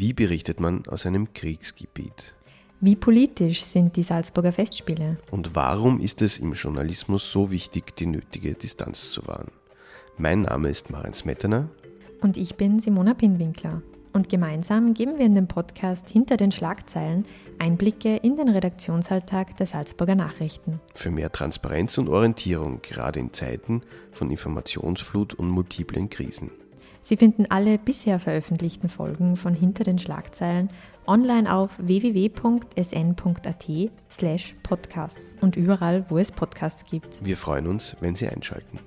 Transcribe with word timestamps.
Wie 0.00 0.14
berichtet 0.14 0.60
man 0.60 0.82
aus 0.86 1.04
einem 1.04 1.34
Kriegsgebiet? 1.34 2.34
Wie 2.80 2.96
politisch 2.96 3.62
sind 3.62 3.96
die 3.96 4.02
Salzburger 4.02 4.50
Festspiele? 4.50 5.18
Und 5.30 5.54
warum 5.54 6.00
ist 6.00 6.22
es 6.22 6.38
im 6.38 6.54
Journalismus 6.54 7.30
so 7.30 7.50
wichtig, 7.50 7.96
die 7.96 8.06
nötige 8.06 8.54
Distanz 8.54 9.10
zu 9.10 9.26
wahren? 9.26 9.50
Mein 10.16 10.40
Name 10.40 10.70
ist 10.70 10.88
Maren 10.88 11.12
Smetana. 11.12 11.68
Und 12.22 12.38
ich 12.38 12.54
bin 12.54 12.80
Simona 12.80 13.12
Pinwinkler. 13.12 13.82
Und 14.14 14.30
gemeinsam 14.30 14.94
geben 14.94 15.18
wir 15.18 15.26
in 15.26 15.34
dem 15.34 15.48
Podcast 15.48 16.08
Hinter 16.08 16.38
den 16.38 16.50
Schlagzeilen 16.50 17.26
Einblicke 17.58 18.16
in 18.16 18.38
den 18.38 18.48
Redaktionsalltag 18.48 19.58
der 19.58 19.66
Salzburger 19.66 20.14
Nachrichten. 20.14 20.80
Für 20.94 21.10
mehr 21.10 21.30
Transparenz 21.30 21.98
und 21.98 22.08
Orientierung, 22.08 22.80
gerade 22.80 23.20
in 23.20 23.34
Zeiten 23.34 23.82
von 24.12 24.30
Informationsflut 24.30 25.34
und 25.34 25.50
multiplen 25.50 26.08
Krisen. 26.08 26.52
Sie 27.02 27.16
finden 27.16 27.46
alle 27.48 27.78
bisher 27.78 28.18
veröffentlichten 28.18 28.88
Folgen 28.88 29.36
von 29.36 29.54
Hinter 29.54 29.84
den 29.84 29.98
Schlagzeilen 29.98 30.70
online 31.06 31.52
auf 31.52 31.72
www.sn.at 31.78 33.66
slash 34.10 34.54
podcast 34.62 35.20
und 35.40 35.56
überall, 35.56 36.04
wo 36.08 36.18
es 36.18 36.30
Podcasts 36.30 36.84
gibt. 36.84 37.24
Wir 37.24 37.36
freuen 37.36 37.66
uns, 37.66 37.96
wenn 38.00 38.14
Sie 38.14 38.28
einschalten. 38.28 38.78